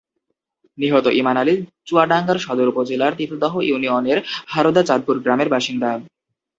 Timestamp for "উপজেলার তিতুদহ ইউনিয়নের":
2.67-4.19